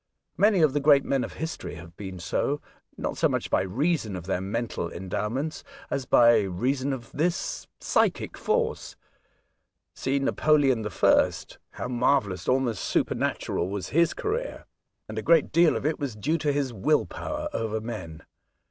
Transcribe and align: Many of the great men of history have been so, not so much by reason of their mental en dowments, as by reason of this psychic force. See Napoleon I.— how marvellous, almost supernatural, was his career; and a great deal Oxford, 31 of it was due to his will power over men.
Many 0.35 0.63
of 0.63 0.73
the 0.73 0.79
great 0.79 1.05
men 1.05 1.23
of 1.23 1.33
history 1.33 1.75
have 1.75 1.95
been 1.95 2.17
so, 2.17 2.59
not 2.97 3.19
so 3.19 3.29
much 3.29 3.51
by 3.51 3.61
reason 3.61 4.15
of 4.15 4.25
their 4.25 4.41
mental 4.41 4.91
en 4.91 5.09
dowments, 5.11 5.61
as 5.91 6.07
by 6.07 6.39
reason 6.39 6.91
of 6.91 7.11
this 7.11 7.67
psychic 7.79 8.35
force. 8.35 8.95
See 9.93 10.17
Napoleon 10.17 10.83
I.— 10.87 11.29
how 11.73 11.87
marvellous, 11.87 12.47
almost 12.49 12.83
supernatural, 12.83 13.69
was 13.69 13.89
his 13.89 14.15
career; 14.15 14.65
and 15.07 15.19
a 15.19 15.21
great 15.21 15.51
deal 15.51 15.73
Oxford, 15.75 15.83
31 15.83 15.91
of 15.91 15.93
it 15.93 15.99
was 15.99 16.15
due 16.15 16.37
to 16.39 16.51
his 16.51 16.73
will 16.73 17.05
power 17.05 17.47
over 17.53 17.79
men. 17.79 18.23